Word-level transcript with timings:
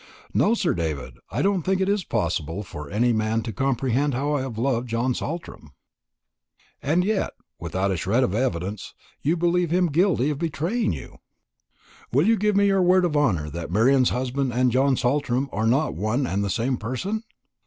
No, 0.33 0.55
Sir 0.55 0.73
David, 0.73 1.19
I 1.29 1.43
don't 1.43 1.61
think 1.61 1.79
it 1.79 1.87
is 1.87 2.03
possible 2.03 2.63
for 2.63 2.89
any 2.89 3.13
man 3.13 3.43
to 3.43 3.53
comprehend 3.53 4.15
how 4.15 4.33
I 4.33 4.41
have 4.41 4.57
loved 4.57 4.89
John 4.89 5.13
Saltram." 5.13 5.73
"And 6.81 7.03
yet, 7.05 7.33
without 7.59 7.91
a 7.91 7.97
shred 7.97 8.23
of 8.23 8.33
evidence, 8.33 8.95
you 9.21 9.37
believe 9.37 9.69
him 9.69 9.91
guilty 9.91 10.31
of 10.31 10.39
betraying 10.39 10.91
you." 10.91 11.17
"Will 12.11 12.25
you 12.27 12.35
give 12.35 12.55
me 12.55 12.65
your 12.65 12.81
word 12.81 13.05
of 13.05 13.15
honour 13.15 13.47
that 13.51 13.69
Marian's 13.69 14.09
husband 14.09 14.51
and 14.51 14.71
John 14.71 14.97
Saltram 14.97 15.47
are 15.51 15.67
not 15.67 15.93
one 15.93 16.25
and 16.25 16.43
the 16.43 16.49
same 16.49 16.77
person?" 16.77 17.21